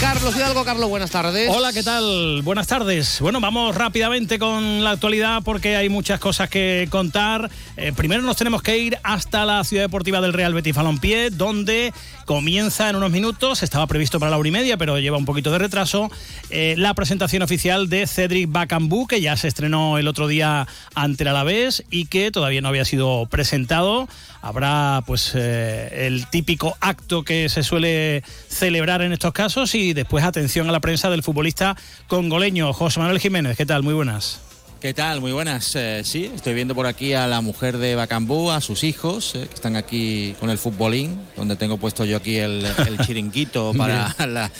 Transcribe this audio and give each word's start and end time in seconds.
Carlos 0.00 0.36
Hidalgo. 0.36 0.64
Carlos, 0.64 0.88
buenas 0.88 1.10
tardes. 1.10 1.50
Hola, 1.50 1.72
¿qué 1.72 1.82
tal? 1.82 2.42
Buenas 2.42 2.66
tardes. 2.66 3.20
Bueno, 3.20 3.40
vamos 3.40 3.74
rápidamente 3.74 4.38
con 4.38 4.84
la 4.84 4.92
actualidad 4.92 5.42
porque 5.42 5.76
hay 5.76 5.88
muchas 5.88 6.20
cosas 6.20 6.48
que 6.48 6.86
contar. 6.90 7.50
Eh, 7.76 7.92
primero 7.96 8.22
nos 8.22 8.36
tenemos 8.36 8.62
que 8.62 8.78
ir 8.78 8.98
hasta 9.02 9.44
la 9.44 9.64
ciudad 9.64 9.82
deportiva 9.82 10.20
del 10.20 10.32
Real 10.32 10.54
Betis 10.54 10.74
Balompié, 10.74 11.30
donde 11.30 11.92
comienza 12.24 12.88
en 12.88 12.96
unos 12.96 13.10
minutos, 13.10 13.62
estaba 13.62 13.86
previsto 13.86 14.18
para 14.20 14.30
la 14.30 14.38
hora 14.38 14.48
y 14.48 14.52
media, 14.52 14.76
pero 14.76 14.98
lleva 14.98 15.18
un 15.18 15.24
poquito 15.24 15.50
de 15.50 15.58
retraso, 15.58 16.10
eh, 16.50 16.74
la 16.78 16.94
presentación 16.94 17.42
oficial 17.42 17.88
de 17.88 18.06
Cedric 18.06 18.50
Bacambú, 18.50 19.06
que 19.06 19.20
ya 19.20 19.36
se 19.36 19.48
estrenó 19.48 19.98
el 19.98 20.08
otro 20.08 20.28
día 20.28 20.66
ante 20.94 21.24
el 21.24 21.28
Alavés 21.28 21.84
y 21.90 22.06
que 22.06 22.30
todavía 22.30 22.60
no 22.60 22.68
había 22.68 22.84
sido 22.84 23.26
presentado. 23.26 24.08
Habrá 24.40 25.02
pues 25.06 25.32
eh, 25.34 26.06
el 26.06 26.26
típico 26.26 26.76
acto 26.80 27.24
que 27.24 27.48
se 27.48 27.62
suele 27.62 28.22
celebrar 28.48 29.00
en 29.00 29.12
estos 29.12 29.32
casos 29.32 29.63
y 29.72 29.94
después 29.94 30.24
atención 30.24 30.68
a 30.68 30.72
la 30.72 30.80
prensa 30.80 31.08
del 31.08 31.22
futbolista 31.22 31.76
congoleño 32.06 32.72
José 32.74 33.00
Manuel 33.00 33.18
Jiménez. 33.18 33.56
¿Qué 33.56 33.64
tal? 33.64 33.82
Muy 33.82 33.94
buenas. 33.94 34.40
¿Qué 34.80 34.92
tal? 34.92 35.22
Muy 35.22 35.32
buenas. 35.32 35.74
Eh, 35.76 36.02
sí, 36.04 36.30
estoy 36.34 36.52
viendo 36.52 36.74
por 36.74 36.86
aquí 36.86 37.14
a 37.14 37.26
la 37.26 37.40
mujer 37.40 37.78
de 37.78 37.94
Bacambú, 37.94 38.50
a 38.50 38.60
sus 38.60 38.84
hijos, 38.84 39.34
eh, 39.34 39.46
que 39.48 39.54
están 39.54 39.76
aquí 39.76 40.34
con 40.38 40.50
el 40.50 40.58
futbolín, 40.58 41.18
donde 41.36 41.56
tengo 41.56 41.78
puesto 41.78 42.04
yo 42.04 42.18
aquí 42.18 42.36
el, 42.36 42.66
chiringuito 43.06 43.72
para 43.72 44.14
la 44.26 44.50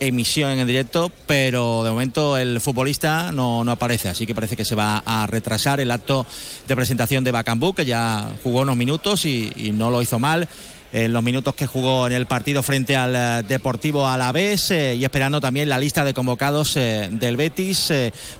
emisión 0.00 0.58
en 0.58 0.66
directo, 0.66 1.12
pero 1.26 1.84
de 1.84 1.90
momento 1.90 2.38
el 2.38 2.62
futbolista 2.62 3.30
no, 3.32 3.62
no, 3.62 3.72
aparece, 3.72 4.08
así 4.08 4.24
que 4.24 4.34
parece 4.34 4.56
que 4.56 4.64
se 4.64 4.74
va 4.74 5.02
a 5.04 5.26
retrasar 5.26 5.80
el 5.80 5.90
acto 5.90 6.26
de 6.66 6.76
presentación 6.76 7.22
de 7.22 7.32
Bacambú, 7.32 7.74
que 7.74 7.84
ya 7.84 8.30
jugó 8.42 8.62
unos 8.62 8.76
minutos 8.76 9.26
y, 9.26 9.52
y 9.54 9.72
no 9.72 9.90
lo 9.90 10.00
hizo 10.00 10.18
mal 10.18 10.48
en 10.94 11.12
los 11.12 11.24
minutos 11.24 11.56
que 11.56 11.66
jugó 11.66 12.06
en 12.06 12.12
el 12.12 12.26
partido 12.26 12.62
frente 12.62 12.94
al 12.94 13.16
eh, 13.16 13.44
Deportivo 13.46 14.06
Alavés 14.06 14.70
eh, 14.70 14.94
y 14.94 15.04
esperando 15.04 15.40
también 15.40 15.68
la 15.68 15.76
lista 15.76 16.04
de 16.04 16.14
convocados 16.14 16.76
eh, 16.76 17.08
del 17.10 17.36
Betis 17.36 17.92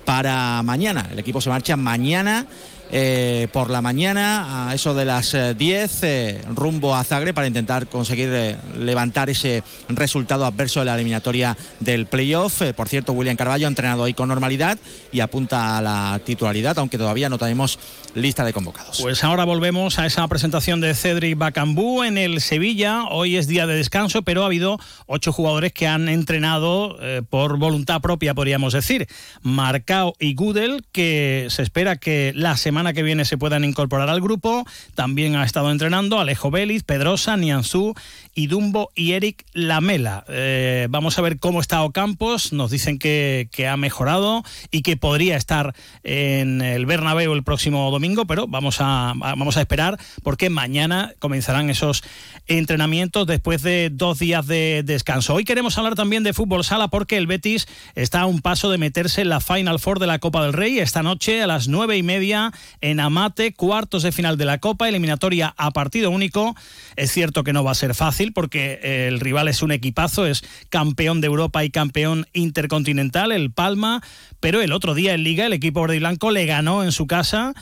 para 0.05 0.63
mañana. 0.63 1.09
El 1.11 1.19
equipo 1.19 1.41
se 1.41 1.49
marcha 1.49 1.75
mañana 1.75 2.47
eh, 2.91 3.47
por 3.51 3.71
la 3.71 3.81
mañana, 3.81 4.69
a 4.69 4.75
eso 4.75 4.93
de 4.93 5.05
las 5.05 5.35
10, 5.57 6.03
eh, 6.03 6.07
eh, 6.07 6.41
rumbo 6.53 6.95
a 6.95 7.03
Zagreb 7.03 7.33
para 7.33 7.47
intentar 7.47 7.87
conseguir 7.87 8.57
levantar 8.77 9.29
ese 9.29 9.63
resultado 9.89 10.45
adverso 10.45 10.81
de 10.81 10.85
la 10.85 10.95
eliminatoria 10.95 11.57
del 11.79 12.05
playoff. 12.05 12.61
por 12.75 12.87
cierto, 12.87 13.13
William 13.13 13.35
Carballo 13.35 13.65
ha 13.65 13.69
entrenado 13.69 14.03
ahí 14.03 14.13
con 14.13 14.29
normalidad 14.29 14.77
y 15.11 15.19
apunta 15.19 15.77
a 15.77 15.81
la 15.81 16.19
titularidad, 16.23 16.77
aunque 16.77 16.97
todavía 16.97 17.27
no 17.27 17.37
tenemos 17.37 17.79
lista 18.13 18.45
de 18.45 18.53
convocados. 18.53 19.01
Pues 19.01 19.23
ahora 19.23 19.45
volvemos 19.45 19.99
a 19.99 20.05
esa 20.05 20.27
presentación 20.27 20.79
de 20.79 20.93
Cedric 20.93 21.37
Bacambú 21.37 22.03
en 22.03 22.17
el 22.17 22.39
Sevilla. 22.39 23.05
Hoy 23.09 23.35
es 23.35 23.47
día 23.47 23.67
de 23.67 23.75
descanso, 23.75 24.21
pero 24.21 24.43
ha 24.43 24.45
habido 24.45 24.79
ocho 25.07 25.31
jugadores 25.31 25.73
que 25.73 25.87
han 25.87 26.07
entrenado 26.07 26.97
por 27.29 27.57
voluntad 27.57 27.99
propia, 28.01 28.33
podríamos 28.33 28.73
decir. 28.73 29.07
Marcao 29.41 30.13
y 30.19 30.35
Gudel, 30.35 30.85
que 30.91 31.47
se 31.49 31.61
espera 31.61 31.97
que 31.97 32.31
la 32.35 32.55
semana 32.55 32.74
que 32.93 33.03
viene 33.03 33.23
se 33.25 33.37
puedan 33.37 33.63
incorporar 33.63 34.09
al 34.09 34.21
grupo. 34.21 34.65
También 34.95 35.35
ha 35.35 35.45
estado 35.45 35.71
entrenando 35.71 36.19
Alejo 36.19 36.51
Vélez, 36.51 36.83
Pedrosa, 36.83 37.37
Nianzú, 37.37 37.93
Idumbo 38.33 38.91
y 38.95 39.13
Eric 39.13 39.45
Lamela. 39.53 40.25
Eh, 40.27 40.87
vamos 40.89 41.17
a 41.17 41.21
ver 41.21 41.39
cómo 41.39 41.61
está 41.61 41.81
Ocampos. 41.83 42.51
Nos 42.51 42.71
dicen 42.71 42.99
que, 42.99 43.47
que, 43.51 43.67
ha 43.67 43.77
mejorado 43.77 44.43
y 44.71 44.81
que 44.81 44.97
podría 44.97 45.37
estar 45.37 45.73
en 46.03 46.61
el 46.61 46.85
Bernabéu 46.85 47.33
el 47.33 47.43
próximo 47.43 47.89
domingo, 47.91 48.25
pero 48.25 48.45
vamos 48.47 48.77
a, 48.79 49.13
vamos 49.15 49.55
a 49.57 49.61
esperar 49.61 49.97
porque 50.21 50.49
mañana 50.49 51.13
comenzarán 51.19 51.69
esos 51.69 52.03
entrenamientos 52.47 53.25
después 53.25 53.61
de 53.61 53.89
dos 53.91 54.19
días 54.19 54.45
de 54.47 54.83
descanso. 54.83 55.33
Hoy 55.33 55.45
queremos 55.45 55.77
hablar 55.77 55.95
también 55.95 56.23
de 56.23 56.33
fútbol 56.33 56.63
sala 56.63 56.89
porque 56.89 57.17
el 57.17 57.27
Betis 57.27 57.67
está 57.95 58.21
a 58.21 58.25
un 58.25 58.41
paso 58.41 58.69
de 58.69 58.77
meterse 58.77 59.21
en 59.21 59.29
la 59.29 59.39
Final 59.39 59.79
Four 59.79 59.99
de 59.99 60.07
la 60.07 60.19
Copa 60.19 60.43
del 60.43 60.53
Rey 60.53 60.79
esta 60.79 61.03
noche 61.03 61.41
a 61.41 61.47
las 61.47 61.67
nueve 61.67 61.97
y 61.97 62.03
media 62.03 62.51
en 62.81 62.99
Amate, 62.99 63.53
cuartos 63.53 64.03
de 64.03 64.11
final 64.11 64.37
de 64.37 64.45
la 64.45 64.59
Copa, 64.59 64.87
eliminatoria 64.87 65.53
a 65.57 65.71
partido 65.71 66.11
único. 66.11 66.55
Es 66.95 67.11
cierto 67.11 67.43
que 67.43 67.53
no 67.53 67.63
va 67.63 67.71
a 67.71 67.75
ser 67.75 67.95
fácil 67.95 68.33
porque 68.33 68.79
eh, 68.81 69.07
el 69.07 69.19
rival 69.19 69.47
es 69.47 69.61
un 69.61 69.71
equipazo, 69.71 70.25
es 70.25 70.43
campeón 70.69 71.21
de 71.21 71.27
Europa 71.27 71.63
y 71.63 71.69
campeón 71.69 72.27
intercontinental, 72.33 73.31
el 73.31 73.51
Palma, 73.51 74.01
pero 74.39 74.61
el 74.61 74.71
otro 74.71 74.93
día 74.93 75.13
en 75.13 75.23
Liga 75.23 75.45
el 75.45 75.53
equipo 75.53 75.81
verde 75.81 75.97
y 75.97 75.99
blanco 75.99 76.31
le 76.31 76.45
ganó 76.45 76.83
en 76.83 76.91
su 76.91 77.07
casa 77.07 77.53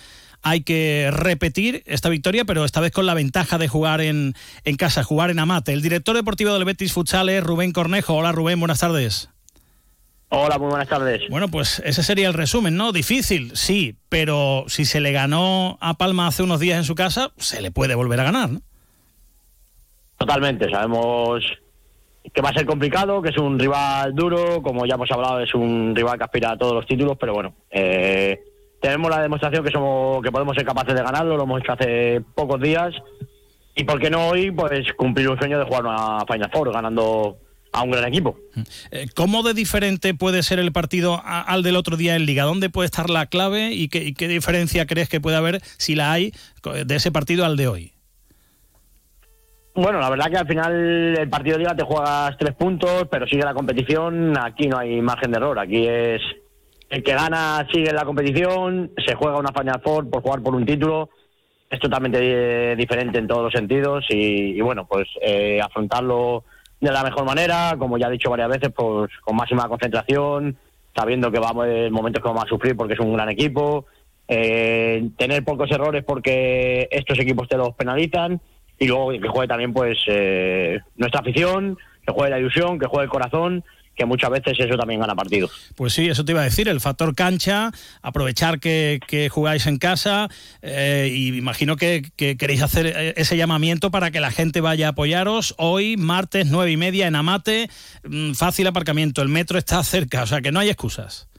hay 0.43 0.61
que 0.61 1.09
repetir 1.11 1.83
esta 1.85 2.09
victoria, 2.09 2.45
pero 2.45 2.65
esta 2.65 2.81
vez 2.81 2.91
con 2.91 3.05
la 3.05 3.13
ventaja 3.13 3.57
de 3.57 3.69
jugar 3.69 4.01
en, 4.01 4.35
casa, 4.77 5.03
jugar 5.03 5.31
en 5.31 5.39
Amate. 5.39 5.71
El 5.71 5.81
director 5.81 6.15
deportivo 6.15 6.53
del 6.53 6.65
Betis 6.65 6.91
Futsal 6.91 7.29
es 7.29 7.43
Rubén 7.43 7.71
Cornejo. 7.71 8.13
Hola 8.13 8.33
Rubén, 8.33 8.59
buenas 8.59 8.79
tardes. 8.79 9.32
Hola, 10.35 10.57
muy 10.57 10.69
buenas 10.69 10.87
tardes. 10.87 11.21
Bueno, 11.29 11.47
pues 11.47 11.77
ese 11.85 12.01
sería 12.01 12.27
el 12.27 12.33
resumen, 12.33 12.75
¿no? 12.75 12.91
Difícil, 12.91 13.55
sí, 13.55 13.97
pero 14.09 14.63
si 14.65 14.83
se 14.83 14.99
le 14.99 15.11
ganó 15.11 15.77
a 15.79 15.93
Palma 15.93 16.25
hace 16.25 16.41
unos 16.41 16.59
días 16.59 16.79
en 16.79 16.85
su 16.85 16.95
casa, 16.95 17.33
se 17.37 17.61
le 17.61 17.69
puede 17.69 17.93
volver 17.93 18.19
a 18.19 18.23
ganar, 18.23 18.49
¿no? 18.49 18.61
Totalmente, 20.17 20.71
sabemos 20.71 21.43
que 22.33 22.41
va 22.41 22.49
a 22.49 22.53
ser 22.53 22.65
complicado, 22.65 23.21
que 23.21 23.29
es 23.29 23.37
un 23.37 23.59
rival 23.59 24.15
duro, 24.15 24.63
como 24.63 24.87
ya 24.87 24.95
hemos 24.95 25.11
hablado, 25.11 25.39
es 25.39 25.53
un 25.53 25.95
rival 25.95 26.17
que 26.17 26.23
aspira 26.23 26.53
a 26.53 26.57
todos 26.57 26.73
los 26.73 26.87
títulos, 26.87 27.15
pero 27.19 27.35
bueno, 27.35 27.53
eh, 27.69 28.41
tenemos 28.81 29.11
la 29.11 29.21
demostración 29.21 29.63
que 29.63 29.71
somos 29.71 30.23
que 30.23 30.31
podemos 30.31 30.55
ser 30.55 30.65
capaces 30.65 30.95
de 30.95 31.03
ganarlo, 31.03 31.37
lo 31.37 31.43
hemos 31.43 31.61
hecho 31.61 31.73
hace 31.73 32.21
pocos 32.33 32.59
días, 32.59 32.95
y 33.75 33.83
por 33.83 33.99
qué 33.99 34.09
no 34.09 34.29
hoy, 34.29 34.49
pues 34.49 34.93
cumplir 34.93 35.29
un 35.29 35.37
sueño 35.37 35.59
de 35.59 35.65
jugar 35.65 35.85
una 35.85 36.25
Final 36.25 36.49
Four, 36.51 36.73
ganando 36.73 37.37
a 37.73 37.83
un 37.83 37.91
gran 37.91 38.05
equipo. 38.05 38.37
Eh, 38.91 39.07
¿Cómo 39.15 39.43
de 39.43 39.53
diferente 39.53 40.13
puede 40.13 40.43
ser 40.43 40.59
el 40.59 40.71
partido 40.71 41.21
al 41.25 41.63
del 41.63 41.75
otro 41.75 41.97
día 41.97 42.15
en 42.15 42.25
Liga? 42.25 42.43
¿Dónde 42.43 42.69
puede 42.69 42.85
estar 42.85 43.09
la 43.09 43.25
clave 43.25 43.71
y 43.71 43.89
qué, 43.89 44.13
qué, 44.13 44.27
diferencia 44.27 44.85
crees 44.85 45.09
que 45.09 45.19
puede 45.19 45.37
haber, 45.37 45.61
si 45.77 45.95
la 45.95 46.11
hay, 46.11 46.33
de 46.85 46.95
ese 46.95 47.11
partido 47.11 47.45
al 47.45 47.57
de 47.57 47.67
hoy? 47.67 47.93
Bueno, 49.75 49.99
la 49.99 50.09
verdad 50.09 50.29
que 50.29 50.37
al 50.37 50.47
final 50.47 51.17
el 51.17 51.29
partido 51.29 51.57
de 51.57 51.63
Liga 51.63 51.75
te 51.75 51.83
juegas 51.83 52.37
tres 52.37 52.53
puntos, 52.53 53.07
pero 53.09 53.25
sigue 53.25 53.43
la 53.43 53.55
competición, 53.55 54.37
aquí 54.37 54.67
no 54.67 54.77
hay 54.77 55.01
margen 55.01 55.31
de 55.31 55.37
error, 55.37 55.57
aquí 55.57 55.87
es 55.87 56.21
el 56.91 57.01
que 57.01 57.13
gana 57.13 57.67
sigue 57.73 57.91
la 57.91 58.05
competición, 58.05 58.91
se 59.03 59.15
juega 59.15 59.39
una 59.39 59.51
Final 59.51 59.81
Four 59.83 60.11
por 60.11 60.21
jugar 60.21 60.43
por 60.43 60.53
un 60.53 60.63
título, 60.63 61.09
es 61.71 61.79
totalmente 61.79 62.75
diferente 62.75 63.17
en 63.17 63.27
todos 63.27 63.45
los 63.45 63.51
sentidos 63.51 64.05
y, 64.09 64.61
bueno, 64.61 64.85
pues 64.85 65.07
eh, 65.19 65.59
afrontarlo 65.59 66.43
de 66.83 66.91
la 66.91 67.03
mejor 67.03 67.25
manera, 67.25 67.75
como 67.77 67.97
ya 67.97 68.07
he 68.07 68.11
dicho 68.11 68.29
varias 68.29 68.49
veces, 68.49 68.69
pues 68.75 69.09
con 69.21 69.35
máxima 69.35 69.69
concentración, 69.69 70.57
sabiendo 70.95 71.31
que 71.31 71.39
vamos 71.39 71.65
en 71.67 71.93
momentos 71.93 72.21
que 72.21 72.27
vamos 72.27 72.43
a 72.43 72.49
sufrir 72.49 72.75
porque 72.75 72.93
es 72.93 72.99
un 72.99 73.13
gran 73.13 73.29
equipo, 73.29 73.85
eh, 74.27 75.09
tener 75.17 75.43
pocos 75.43 75.71
errores 75.71 76.03
porque 76.03 76.87
estos 76.91 77.17
equipos 77.19 77.47
te 77.47 77.57
los 77.57 77.73
penalizan 77.75 78.41
y 78.77 78.87
luego 78.87 79.11
que 79.11 79.27
juegue 79.27 79.47
también 79.47 79.73
pues 79.73 79.97
eh, 80.07 80.79
nuestra 80.97 81.21
afición, 81.21 81.77
que 82.05 82.13
juegue 82.13 82.31
la 82.31 82.39
ilusión, 82.39 82.79
que 82.79 82.87
juegue 82.87 83.05
el 83.05 83.09
corazón 83.09 83.63
que 83.95 84.05
muchas 84.05 84.29
veces 84.31 84.59
eso 84.59 84.75
también 84.77 84.99
gana 84.99 85.15
partidos. 85.15 85.51
Pues 85.75 85.93
sí, 85.93 86.07
eso 86.07 86.25
te 86.25 86.31
iba 86.31 86.41
a 86.41 86.45
decir, 86.45 86.67
el 86.67 86.81
factor 86.81 87.15
cancha, 87.15 87.71
aprovechar 88.01 88.59
que, 88.59 88.99
jugáis 89.31 89.67
en 89.67 89.77
casa 89.77 90.29
eh, 90.61 91.09
y 91.11 91.37
imagino 91.37 91.75
que, 91.75 92.03
queréis 92.17 92.61
hacer 92.61 92.87
eh, 92.87 93.13
ese 93.17 93.37
llamamiento 93.37 93.91
para 93.91 94.11
que 94.11 94.19
la 94.19 94.31
gente 94.31 94.61
vaya 94.61 94.87
a 94.87 94.89
apoyaros. 94.91 95.55
Hoy, 95.57 95.97
martes, 95.97 96.47
nueve 96.49 96.71
y 96.71 96.77
media 96.77 97.07
en 97.07 97.15
Amate, 97.15 97.69
mm, 98.03 98.33
fácil 98.33 98.67
aparcamiento, 98.67 99.21
el 99.21 99.29
metro 99.29 99.57
está 99.57 99.83
cerca, 99.83 100.23
o 100.23 100.27
sea 100.27 100.41
que 100.41 100.51
no 100.51 100.59
hay 100.59 100.69
excusas. 100.69 101.29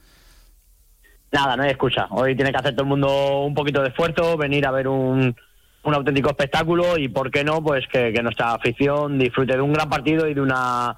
Nada, 1.31 1.57
no 1.57 1.63
hay 1.63 1.69
excusa. 1.69 2.07
Hoy 2.11 2.35
tiene 2.35 2.51
que 2.51 2.57
hacer 2.57 2.73
todo 2.73 2.83
el 2.83 2.89
mundo 2.89 3.41
un 3.41 3.53
poquito 3.53 3.81
de 3.81 3.89
esfuerzo, 3.89 4.37
venir 4.37 4.65
a 4.65 4.71
ver 4.71 4.87
un, 4.87 5.35
un 5.83 5.93
auténtico 5.93 6.29
espectáculo 6.29 6.97
y, 6.97 7.09
¿por 7.09 7.29
qué 7.29 7.43
no? 7.43 7.61
Pues 7.61 7.85
que 7.91 8.13
nuestra 8.23 8.53
afición 8.53 9.19
disfrute 9.19 9.53
de 9.53 9.61
un 9.61 9.73
gran 9.73 9.89
partido 9.89 10.29
y 10.29 10.33
de 10.33 10.39
una 10.39 10.97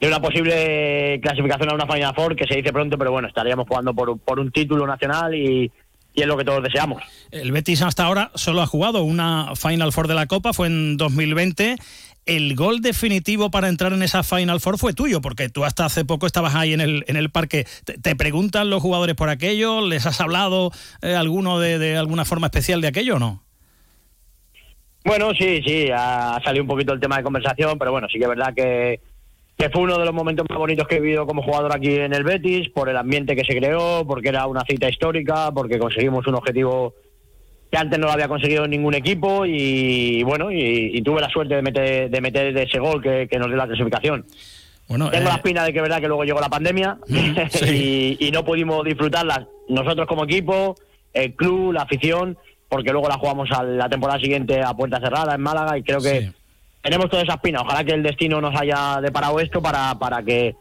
de 0.00 0.08
una 0.08 0.20
posible 0.20 1.20
clasificación 1.22 1.70
a 1.70 1.74
una 1.74 1.86
Final 1.86 2.14
Four, 2.14 2.34
que 2.34 2.46
se 2.46 2.56
dice 2.56 2.72
pronto, 2.72 2.96
pero 2.96 3.12
bueno, 3.12 3.28
estaríamos 3.28 3.68
jugando 3.68 3.94
por, 3.94 4.18
por 4.18 4.40
un 4.40 4.50
título 4.50 4.86
nacional 4.86 5.34
y, 5.34 5.70
y 6.14 6.22
es 6.22 6.26
lo 6.26 6.38
que 6.38 6.44
todos 6.44 6.62
deseamos. 6.62 7.02
El 7.30 7.52
Betis 7.52 7.82
hasta 7.82 8.04
ahora 8.04 8.30
solo 8.34 8.62
ha 8.62 8.66
jugado 8.66 9.02
una 9.02 9.54
Final 9.56 9.92
Four 9.92 10.08
de 10.08 10.14
la 10.14 10.26
Copa, 10.26 10.54
fue 10.54 10.68
en 10.68 10.96
2020. 10.96 11.76
El 12.26 12.54
gol 12.54 12.80
definitivo 12.80 13.50
para 13.50 13.68
entrar 13.68 13.92
en 13.92 14.02
esa 14.02 14.22
Final 14.22 14.60
Four 14.60 14.78
fue 14.78 14.94
tuyo, 14.94 15.20
porque 15.20 15.48
tú 15.48 15.64
hasta 15.64 15.84
hace 15.84 16.04
poco 16.04 16.26
estabas 16.26 16.54
ahí 16.54 16.72
en 16.72 16.80
el, 16.80 17.04
en 17.06 17.16
el 17.16 17.30
parque. 17.30 17.66
¿Te, 17.84 18.16
preguntan 18.16 18.70
los 18.70 18.82
jugadores 18.82 19.16
por 19.16 19.28
aquello? 19.28 19.86
¿Les 19.86 20.06
has 20.06 20.20
hablado 20.20 20.70
eh, 21.02 21.14
alguno 21.14 21.60
de, 21.60 21.78
de, 21.78 21.96
alguna 21.96 22.24
forma 22.24 22.46
especial 22.46 22.80
de 22.80 22.88
aquello 22.88 23.16
o 23.16 23.18
no? 23.18 23.42
Bueno, 25.04 25.32
sí, 25.34 25.62
sí, 25.64 25.88
ha 25.94 26.38
salido 26.44 26.62
un 26.62 26.68
poquito 26.68 26.92
el 26.92 27.00
tema 27.00 27.16
de 27.16 27.22
conversación, 27.22 27.78
pero 27.78 27.90
bueno, 27.90 28.06
sí 28.12 28.18
que 28.18 28.24
es 28.24 28.28
verdad 28.28 28.52
que 28.54 29.00
que 29.60 29.68
fue 29.68 29.82
uno 29.82 29.98
de 29.98 30.06
los 30.06 30.14
momentos 30.14 30.46
más 30.48 30.58
bonitos 30.58 30.88
que 30.88 30.96
he 30.96 31.00
vivido 31.00 31.26
como 31.26 31.42
jugador 31.42 31.76
aquí 31.76 31.94
en 31.94 32.14
el 32.14 32.24
Betis, 32.24 32.70
por 32.70 32.88
el 32.88 32.96
ambiente 32.96 33.36
que 33.36 33.44
se 33.44 33.54
creó, 33.54 34.06
porque 34.06 34.30
era 34.30 34.46
una 34.46 34.64
cita 34.64 34.88
histórica, 34.88 35.52
porque 35.52 35.78
conseguimos 35.78 36.26
un 36.26 36.36
objetivo 36.36 36.94
que 37.70 37.76
antes 37.76 37.98
no 37.98 38.06
lo 38.06 38.12
había 38.12 38.26
conseguido 38.26 38.66
ningún 38.66 38.94
equipo 38.94 39.44
y 39.44 40.22
bueno, 40.22 40.50
y, 40.50 41.02
tuve 41.02 41.20
la 41.20 41.28
suerte 41.28 41.56
de 41.56 41.62
meter, 41.62 42.08
de 42.08 42.20
meter 42.22 42.56
ese 42.56 42.78
gol 42.78 43.02
que, 43.02 43.28
nos 43.38 43.48
dio 43.48 43.56
la 43.58 43.66
clasificación. 43.66 44.24
Bueno, 44.88 45.10
Tengo 45.10 45.28
la 45.28 45.34
eh, 45.34 45.36
espina 45.36 45.62
de 45.64 45.74
que 45.74 45.82
verdad 45.82 46.00
que 46.00 46.08
luego 46.08 46.24
llegó 46.24 46.40
la 46.40 46.48
pandemia 46.48 46.96
mm, 47.08 47.36
y, 48.18 48.30
no 48.32 48.42
pudimos 48.46 48.82
disfrutarla 48.82 49.46
nosotros 49.68 50.06
como 50.06 50.24
equipo, 50.24 50.74
el 51.12 51.34
club, 51.34 51.74
la 51.74 51.82
afición, 51.82 52.38
porque 52.66 52.92
luego 52.92 53.08
la 53.08 53.18
jugamos 53.18 53.50
a 53.52 53.62
la 53.62 53.90
temporada 53.90 54.18
siguiente 54.20 54.62
a 54.62 54.72
puerta 54.72 55.00
cerrada 55.00 55.34
en 55.34 55.42
Málaga 55.42 55.76
y 55.76 55.82
creo 55.82 56.00
que 56.00 56.32
tenemos 56.82 57.10
toda 57.10 57.22
esa 57.22 57.34
espina. 57.34 57.60
Ojalá 57.60 57.84
que 57.84 57.92
el 57.92 58.02
destino 58.02 58.40
nos 58.40 58.58
haya 58.58 59.00
deparado 59.00 59.40
esto 59.40 59.60
para, 59.60 59.94
para 59.98 60.22
que 60.22 60.54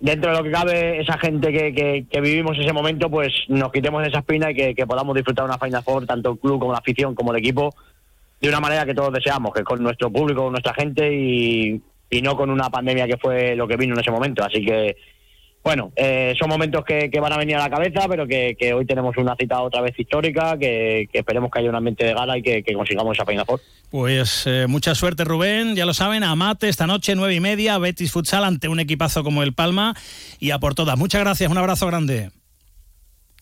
dentro 0.00 0.32
de 0.32 0.36
lo 0.38 0.44
que 0.44 0.50
cabe, 0.50 1.00
esa 1.00 1.16
gente 1.18 1.52
que, 1.52 2.04
que, 2.10 2.20
vivimos 2.20 2.58
ese 2.58 2.72
momento, 2.72 3.08
pues 3.08 3.32
nos 3.48 3.70
quitemos 3.70 4.04
esa 4.06 4.18
espina 4.18 4.50
y 4.50 4.74
que, 4.74 4.86
podamos 4.86 5.14
disfrutar 5.14 5.44
una 5.44 5.58
Final 5.58 5.82
Four, 5.84 6.06
tanto 6.06 6.32
el 6.32 6.38
club 6.38 6.58
como 6.58 6.72
la 6.72 6.78
afición, 6.78 7.14
como 7.14 7.32
el 7.32 7.38
equipo, 7.38 7.72
de 8.40 8.48
una 8.48 8.60
manera 8.60 8.84
que 8.84 8.94
todos 8.94 9.12
deseamos, 9.12 9.52
que 9.52 9.62
con 9.62 9.80
nuestro 9.80 10.10
público, 10.10 10.42
con 10.42 10.52
nuestra 10.52 10.74
gente 10.74 11.14
y, 11.14 11.80
y 12.10 12.22
no 12.22 12.36
con 12.36 12.50
una 12.50 12.68
pandemia 12.68 13.06
que 13.06 13.16
fue 13.16 13.54
lo 13.54 13.68
que 13.68 13.76
vino 13.76 13.94
en 13.94 14.00
ese 14.00 14.10
momento. 14.10 14.44
Así 14.44 14.64
que 14.64 14.96
bueno, 15.64 15.92
eh, 15.94 16.34
son 16.38 16.48
momentos 16.48 16.84
que, 16.84 17.08
van 17.20 17.32
a 17.32 17.38
venir 17.38 17.56
a 17.56 17.60
la 17.60 17.70
cabeza, 17.70 18.08
pero 18.08 18.26
que, 18.26 18.74
hoy 18.74 18.84
tenemos 18.84 19.16
una 19.16 19.36
cita 19.36 19.62
otra 19.62 19.80
vez 19.80 19.96
histórica, 19.96 20.58
que, 20.58 21.08
esperemos 21.12 21.50
que 21.50 21.60
haya 21.60 21.70
un 21.70 21.76
ambiente 21.76 22.04
de 22.04 22.14
gala 22.14 22.36
y 22.36 22.42
que, 22.42 22.64
consigamos 22.74 23.16
esa 23.16 23.24
Final 23.24 23.46
Pues 23.90 24.44
eh, 24.46 24.66
mucha 24.68 24.94
suerte, 24.94 25.24
Rubén. 25.24 25.76
Ya 25.76 25.86
lo 25.86 25.94
saben, 25.94 26.24
a 26.24 26.34
Mate 26.34 26.68
esta 26.68 26.86
noche, 26.86 27.14
nueve 27.14 27.34
y 27.34 27.40
media, 27.40 27.78
Betis 27.78 28.10
Futsal 28.10 28.44
ante 28.44 28.68
un 28.68 28.80
equipazo 28.80 29.22
como 29.22 29.42
el 29.42 29.54
Palma 29.54 29.94
y 30.40 30.50
a 30.50 30.58
por 30.58 30.74
todas. 30.74 30.98
Muchas 30.98 31.20
gracias, 31.20 31.50
un 31.50 31.58
abrazo 31.58 31.86
grande. 31.86 32.30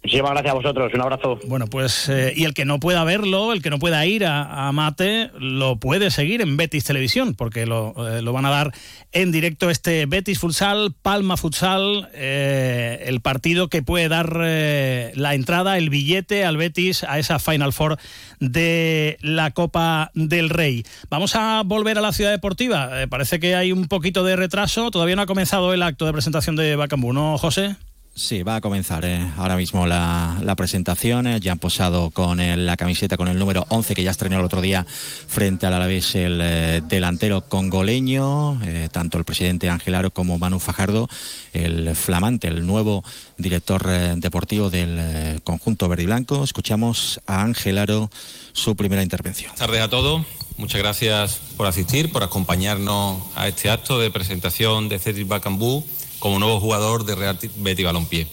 Muchísimas 0.03 0.31
gracias 0.31 0.53
a 0.53 0.55
vosotros, 0.55 0.95
un 0.95 1.01
abrazo. 1.03 1.39
Bueno, 1.47 1.67
pues 1.67 2.09
eh, 2.09 2.33
y 2.35 2.45
el 2.45 2.55
que 2.55 2.65
no 2.65 2.81
pueda 2.81 3.05
verlo, 3.05 3.53
el 3.53 3.61
que 3.61 3.69
no 3.69 3.79
pueda 3.79 4.07
ir 4.07 4.25
a, 4.25 4.73
Mate, 4.73 5.31
lo 5.39 5.77
puede 5.77 6.11
seguir 6.11 6.41
en 6.41 6.57
Betis 6.57 6.85
Televisión, 6.85 7.35
porque 7.35 7.67
lo, 7.67 7.95
eh, 8.09 8.23
van 8.23 8.47
a 8.47 8.51
dar 8.51 8.73
en 9.13 9.31
directo 9.31 9.69
este 9.69 10.07
Betis 10.07 10.39
Futsal, 10.39 10.95
Palma 11.03 11.37
Futsal, 11.37 12.09
eh, 12.15 13.05
el 13.09 13.21
partido 13.21 13.69
que 13.69 13.83
puede 13.83 14.09
dar 14.09 14.37
la 14.37 15.35
entrada, 15.35 15.77
el 15.77 15.91
billete 15.91 16.47
al 16.47 16.57
Betis 16.57 17.05
a 17.05 17.19
esa 17.19 17.39
Final 17.39 17.75
Four 17.75 17.99
de 18.39 19.19
la 19.21 19.51
Copa 19.51 20.13
del 20.15 20.49
Rey. 20.49 20.83
Vamos 21.11 21.37
a 21.37 21.63
volver 21.63 21.99
a 21.99 22.01
la 22.01 22.15
ciudad 22.15 22.31
deportiva. 22.31 22.91
parece 23.11 23.39
que 23.39 23.55
hay 23.55 23.71
un 23.71 23.87
poquito 23.87 24.25
de 24.25 24.37
retraso, 24.37 24.91
todavía 24.91 25.17
no 25.17 25.23
ha 25.23 25.27
comenzado 25.27 25.75
el 25.75 25.83
acto 25.83 26.07
de 26.07 26.13
presentación 26.13 26.57
de 26.57 26.75
Bacambú, 26.77 27.13
¿no, 27.13 27.37
José? 27.37 27.77
Sí, 28.15 28.43
va 28.43 28.57
a 28.57 28.61
comenzar 28.61 29.05
eh, 29.05 29.25
ahora 29.37 29.57
mismo 29.57 29.87
la, 29.87 30.55
presentación. 30.57 31.27
Eh, 31.27 31.41
ya 31.41 31.53
han 31.53 31.59
posado 31.59 32.11
con 32.11 32.39
la 32.39 32.77
camiseta 32.77 33.17
con 33.17 33.29
el 33.29 33.39
número 33.39 33.65
11 33.69 33.95
que 33.95 34.03
ya 34.03 34.11
estrenó 34.11 34.39
el 34.39 34.45
otro 34.45 34.61
día 34.61 34.85
frente 34.85 35.67
al 35.67 35.75
Alavés 35.75 36.17
el 36.17 36.41
eh, 36.43 36.83
delantero 36.87 37.43
congoleño, 37.43 38.61
tanto 38.91 39.17
el 39.17 39.25
presidente 39.25 39.71
Ángel 39.71 39.95
Aro 39.95 40.11
como 40.11 40.39
Manu 40.39 40.59
Fajardo, 40.59 41.09
el 41.53 41.95
flamante, 41.95 42.49
el 42.49 42.67
nuevo 42.67 43.05
director 43.39 43.87
deportivo 44.17 44.71
del 44.71 45.41
conjunto 45.43 45.89
verde 45.89 46.03
y 46.03 46.07
blanco. 46.07 46.43
Escuchamos 46.43 47.21
a 47.27 47.43
Ángel 47.43 47.79
Aro 47.79 48.11
su 48.53 48.77
primera 48.77 49.03
intervención. 49.03 49.53
Buenas 49.53 49.67
tardes 49.67 49.83
a 49.83 49.89
todos. 49.89 50.27
Muchas 50.59 50.81
gracias 50.83 51.41
por 51.57 51.67
asistir, 51.67 52.13
por 52.13 52.23
acompañarnos 52.23 53.23
a 53.35 53.49
este 53.49 53.71
acto 53.71 53.99
de 53.99 54.11
presentación 54.11 54.91
de 54.91 54.99
Cedric 54.99 55.27
Bacambú 55.27 55.87
como 56.21 56.39
nuevo 56.39 56.61
jugador 56.61 57.05
de 57.05 57.17
Real 57.17 57.39
Betis 57.57 57.85
Balompié. 57.85 58.29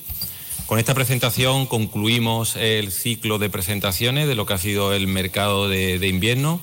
Con 0.68 0.80
esta 0.80 0.94
presentación 0.94 1.66
concluimos 1.66 2.57
el 2.57 2.92
ciclo 2.92 3.39
de 3.39 3.50
presentaciones 3.50 4.28
de 4.28 4.36
lo 4.36 4.45
que 4.45 4.54
ha 4.54 4.57
sido 4.57 4.94
el 4.94 5.07
mercado 5.07 5.69
de, 5.69 6.06
invierno. 6.07 6.60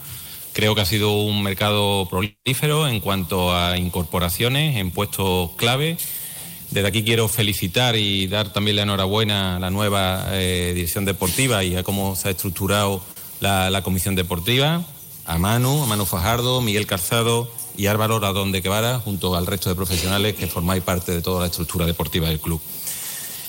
Creo 0.52 0.74
que 0.74 0.82
ha 0.82 0.86
sido 0.86 1.22
un 1.22 1.42
mercado 1.42 2.06
prolífero 2.10 2.86
en 2.86 3.00
cuanto 3.00 3.56
a 3.56 3.78
incorporaciones 3.78 4.76
en 4.76 4.90
puestos 4.90 5.52
clave. 5.56 5.96
Desde 6.70 6.86
aquí 6.86 7.02
quiero 7.02 7.28
felicitar 7.28 7.96
y 7.96 8.26
dar 8.26 8.52
también 8.52 8.76
la 8.76 8.82
enhorabuena 8.82 9.56
a 9.56 9.58
la 9.58 9.70
nueva 9.70 10.26
eh, 10.32 10.72
dirección 10.74 11.06
deportiva 11.06 11.64
y 11.64 11.74
a 11.74 11.82
cómo 11.82 12.14
se 12.14 12.28
ha 12.28 12.30
estructurado 12.32 13.02
la, 13.40 13.70
la 13.70 13.82
comisión 13.82 14.14
deportiva, 14.16 14.84
a 15.24 15.38
Manu, 15.38 15.82
a 15.82 15.86
Manu 15.86 16.04
Fajardo, 16.04 16.60
Miguel 16.60 16.86
Calzado, 16.86 17.50
y 17.76 17.86
Álvaro 17.86 18.20
Radón 18.20 18.52
de 18.52 18.62
Quevara, 18.62 19.00
junto 19.00 19.34
al 19.36 19.46
resto 19.46 19.68
de 19.68 19.74
profesionales 19.74 20.34
que 20.34 20.46
formáis 20.46 20.82
parte 20.82 21.12
de 21.12 21.22
toda 21.22 21.40
la 21.40 21.46
estructura 21.46 21.86
deportiva 21.86 22.28
del 22.28 22.40
club. 22.40 22.60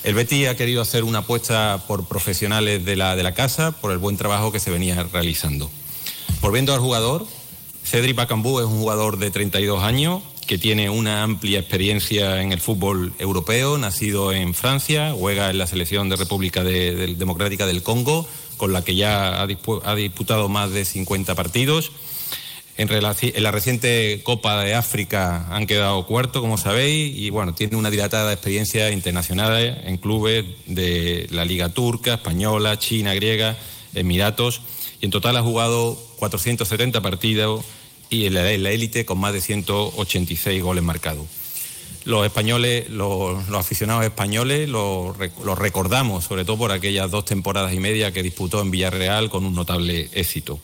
El 0.04 0.14
Betty 0.14 0.46
ha 0.46 0.56
querido 0.56 0.82
hacer 0.82 1.04
una 1.04 1.18
apuesta 1.18 1.82
por 1.86 2.06
profesionales 2.06 2.84
de 2.84 2.96
la, 2.96 3.16
de 3.16 3.22
la 3.22 3.34
casa, 3.34 3.72
por 3.72 3.90
el 3.92 3.98
buen 3.98 4.16
trabajo 4.16 4.52
que 4.52 4.60
se 4.60 4.70
venía 4.70 5.02
realizando. 5.12 5.70
Volviendo 6.40 6.72
al 6.74 6.80
jugador, 6.80 7.26
Cedric 7.84 8.16
Bacambú 8.16 8.60
es 8.60 8.66
un 8.66 8.78
jugador 8.78 9.18
de 9.18 9.30
32 9.30 9.82
años 9.82 10.22
que 10.46 10.58
tiene 10.58 10.90
una 10.90 11.22
amplia 11.22 11.58
experiencia 11.58 12.40
en 12.40 12.52
el 12.52 12.60
fútbol 12.60 13.12
europeo, 13.18 13.78
nacido 13.78 14.32
en 14.32 14.54
Francia, 14.54 15.12
juega 15.12 15.50
en 15.50 15.58
la 15.58 15.66
selección 15.66 16.08
de 16.08 16.16
República 16.16 16.62
Democrática 16.62 17.66
del 17.66 17.82
Congo, 17.82 18.28
con 18.56 18.72
la 18.72 18.82
que 18.82 18.94
ya 18.94 19.42
ha, 19.42 19.46
disputado 19.96 20.48
más 20.48 20.70
de 20.70 20.84
50 20.84 21.34
partidos 21.34 21.90
en, 22.78 23.42
la 23.42 23.50
reciente 23.50 24.20
Copa 24.22 24.62
de 24.62 24.74
África 24.74 25.46
han 25.50 25.66
quedado 25.66 26.06
cuarto, 26.06 26.42
como 26.42 26.58
sabéis, 26.58 27.16
y 27.16 27.30
bueno, 27.30 27.54
tiene 27.54 27.76
una 27.76 27.90
dilatada 27.90 28.32
experiencia 28.32 28.90
internacional 28.90 29.82
en 29.84 29.96
clubes 29.96 30.44
de 30.66 31.26
la 31.30 31.46
Liga 31.46 31.70
Turca, 31.70 32.14
Española, 32.14 32.78
China, 32.78 33.14
Griega, 33.14 33.56
Emiratos, 33.94 34.60
y 35.00 35.06
en 35.06 35.10
total 35.10 35.38
ha 35.38 35.42
jugado 35.42 35.98
470 36.18 37.00
partidos 37.00 37.64
y 38.10 38.26
en 38.26 38.34
la 38.34 38.50
élite 38.50 39.06
con 39.06 39.18
más 39.18 39.32
de 39.32 39.40
186 39.40 40.62
goles 40.62 40.84
marcados. 40.84 41.26
Los 42.04 42.24
españoles, 42.26 42.90
los, 42.90 43.48
aficionados 43.54 44.04
españoles, 44.04 44.68
los 44.68 45.16
recordamos, 45.58 46.24
sobre 46.24 46.44
todo 46.44 46.58
por 46.58 46.72
aquellas 46.72 47.10
dos 47.10 47.24
temporadas 47.24 47.72
y 47.72 47.80
media 47.80 48.12
que 48.12 48.22
disputó 48.22 48.60
en 48.60 48.70
Villarreal 48.70 49.30
con 49.30 49.44
un 49.46 49.54
notable 49.54 50.10
éxito. 50.12 50.60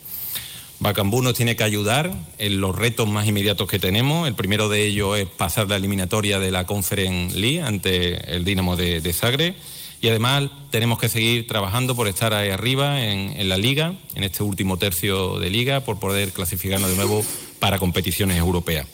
Bacambú 0.83 1.21
nos 1.21 1.33
tiene 1.33 1.55
que 1.55 1.63
ayudar 1.63 2.11
en 2.37 2.59
los 2.59 2.75
retos 2.75 3.07
más 3.07 3.25
inmediatos 3.25 3.69
que 3.69 3.79
tenemos. 3.79 4.27
El 4.27 4.35
primero 4.35 4.67
de 4.67 4.83
ellos 4.83 5.17
es 5.17 5.27
pasar 5.27 5.69
la 5.69 5.77
eliminatoria 5.77 6.39
de 6.39 6.51
la 6.51 6.65
Conference 6.65 7.39
League 7.39 7.61
ante 7.61 8.35
el 8.35 8.43
Dinamo 8.43 8.75
de, 8.75 9.13
Zagreb. 9.13 9.55
Y 10.01 10.09
además 10.09 10.49
tenemos 10.71 10.99
que 10.99 11.07
seguir 11.07 11.47
trabajando 11.47 11.95
por 11.95 12.09
estar 12.09 12.33
ahí 12.33 12.49
arriba 12.49 13.01
en, 13.01 13.47
la 13.47 13.57
liga, 13.57 13.95
en 14.13 14.25
este 14.25 14.43
último 14.43 14.77
tercio 14.77 15.39
de 15.39 15.49
liga, 15.49 15.79
por 15.79 15.99
poder 15.99 16.33
clasificarnos 16.33 16.89
de 16.89 16.97
nuevo 16.97 17.25
para 17.59 17.79
competiciones 17.79 18.37
europeas. 18.37 18.85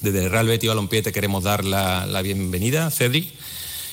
Desde 0.00 0.24
el 0.24 0.30
Real 0.30 0.46
Betis 0.46 0.68
Balompié 0.68 1.02
te 1.02 1.10
queremos 1.10 1.42
dar 1.42 1.64
la, 1.64 2.06
la 2.06 2.22
bienvenida, 2.22 2.90
Cedric 2.92 3.32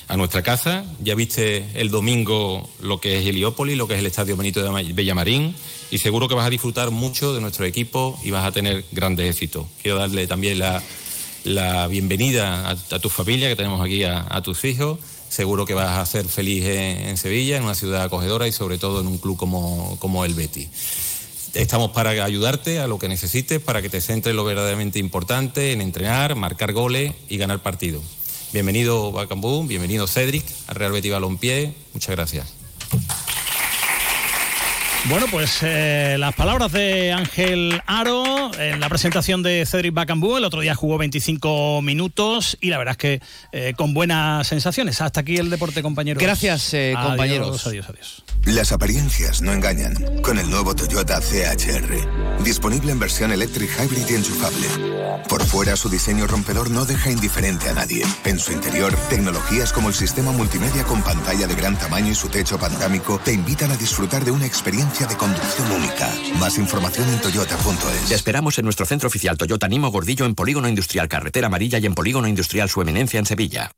a 0.07 0.17
nuestra 0.17 0.41
casa. 0.41 0.85
Ya 1.01 1.15
viste 1.15 1.65
el 1.75 1.89
domingo 1.89 2.69
lo 2.81 2.99
que 2.99 3.19
es 3.19 3.25
Heliópolis, 3.25 3.77
lo 3.77 3.87
que 3.87 3.95
es 3.95 3.99
el 3.99 4.05
Estadio 4.05 4.37
Benito 4.37 4.63
de 4.63 4.93
Bellamarín 4.93 5.55
y 5.93 5.99
seguro 5.99 6.27
que 6.27 6.33
vas 6.33 6.47
a 6.47 6.49
disfrutar 6.49 6.89
mucho 6.89 7.35
de 7.35 7.41
nuestro 7.41 7.65
equipo 7.65 8.19
y 8.23 8.31
vas 8.31 8.43
a 8.45 8.51
tener 8.51 8.83
grandes 8.91 9.29
éxitos. 9.29 9.67
Quiero 9.79 9.99
darle 9.99 10.25
también 10.25 10.57
la, 10.57 11.87
bienvenida 11.87 12.67
a, 12.69 12.99
tu 12.99 13.09
familia, 13.09 13.47
que 13.47 13.55
tenemos 13.55 13.79
aquí 13.79 14.03
a, 14.03 14.41
tus 14.41 14.65
hijos. 14.65 14.97
Seguro 15.29 15.67
que 15.67 15.75
vas 15.75 15.99
a 15.99 16.05
ser 16.07 16.25
feliz 16.25 16.65
en, 16.65 17.15
Sevilla, 17.15 17.57
en 17.57 17.63
una 17.63 17.75
ciudad 17.75 18.01
acogedora 18.01 18.47
y 18.47 18.51
sobre 18.51 18.79
todo 18.79 19.01
en 19.01 19.07
un 19.07 19.19
club 19.19 19.37
como, 19.37 19.97
como 19.99 20.25
el 20.25 20.33
Betty. 20.33 20.67
Estamos 21.53 21.91
para 21.91 22.09
ayudarte 22.09 22.79
a 22.79 22.87
lo 22.87 22.97
que 22.97 23.07
necesites, 23.07 23.59
para 23.59 23.83
que 23.83 23.89
te 23.89 24.01
centres 24.01 24.35
lo 24.35 24.43
verdaderamente 24.43 24.97
importante 24.97 25.73
en 25.73 25.81
entrenar, 25.81 26.33
marcar 26.33 26.73
goles 26.73 27.13
y 27.29 27.37
ganar 27.37 27.61
partidos. 27.61 28.01
Bienvenido 28.53 29.11
Bacambú, 29.11 29.65
bienvenido 29.65 30.05
Cedric, 30.05 30.45
al 30.67 30.75
Real 30.75 30.91
Betis 30.91 31.11
Balompié. 31.11 31.73
Muchas 31.91 32.15
gracias. 32.15 32.53
Bueno, 35.09 35.25
pues 35.29 35.59
eh, 35.63 36.15
las 36.17 36.33
palabras 36.33 36.71
de 36.71 37.11
Ángel 37.11 37.81
Aro 37.87 38.53
en 38.57 38.79
la 38.79 38.87
presentación 38.87 39.43
de 39.43 39.65
Cedric 39.65 39.93
Bacambú. 39.93 40.37
El 40.37 40.45
otro 40.45 40.61
día 40.61 40.75
jugó 40.75 40.97
25 40.97 41.81
minutos 41.81 42.57
y 42.61 42.69
la 42.69 42.77
verdad 42.77 42.93
es 42.93 42.97
que 42.97 43.21
eh, 43.51 43.73
con 43.75 43.93
buenas 43.93 44.47
sensaciones. 44.47 45.01
Hasta 45.01 45.19
aquí 45.19 45.35
el 45.35 45.49
deporte, 45.49 45.83
compañeros. 45.83 46.23
Gracias, 46.23 46.73
eh, 46.73 46.95
compañeros. 47.01 47.67
Adiós, 47.67 47.89
adiós. 47.89 48.23
Las 48.45 48.71
apariencias 48.71 49.41
no 49.41 49.51
engañan. 49.51 49.93
Con 50.21 50.39
el 50.39 50.49
nuevo 50.49 50.73
Toyota 50.73 51.19
CHR. 51.19 52.43
Disponible 52.43 52.93
en 52.93 52.99
versión 52.99 53.33
electric 53.33 53.69
hybrid 53.79 54.09
y 54.09 54.15
enchufable 54.15 54.67
Por 55.27 55.45
fuera, 55.45 55.75
su 55.75 55.89
diseño 55.89 56.27
rompedor 56.27 56.69
no 56.71 56.85
deja 56.85 57.11
indiferente 57.11 57.67
a 57.67 57.73
nadie. 57.73 58.05
En 58.23 58.39
su 58.39 58.53
interior, 58.53 58.95
tecnologías 59.09 59.73
como 59.73 59.89
el 59.89 59.95
sistema 59.95 60.31
multimedia 60.31 60.83
con 60.85 61.03
pantalla 61.03 61.45
de 61.47 61.55
gran 61.55 61.77
tamaño 61.77 62.11
y 62.11 62.15
su 62.15 62.29
techo 62.29 62.57
panorámico 62.57 63.19
te 63.23 63.33
invitan 63.33 63.71
a 63.71 63.77
disfrutar 63.77 64.23
de 64.23 64.31
una 64.31 64.45
experiencia 64.45 64.92
de 64.99 65.17
conducción 65.17 65.71
única. 65.71 66.07
Más 66.39 66.59
información 66.59 67.09
en 67.09 67.19
toyota.es. 67.19 68.09
Te 68.09 68.15
esperamos 68.15 68.59
en 68.59 68.65
nuestro 68.65 68.85
centro 68.85 69.07
oficial 69.07 69.37
Toyota 69.37 69.67
Nimo 69.67 69.89
Gordillo 69.89 70.25
en 70.25 70.35
Polígono 70.35 70.69
Industrial 70.69 71.09
Carretera 71.09 71.47
Amarilla 71.47 71.79
y 71.79 71.87
en 71.87 71.95
Polígono 71.95 72.27
Industrial 72.27 72.69
Su 72.69 72.79
Eminencia 72.79 73.19
en 73.19 73.25
Sevilla. 73.25 73.71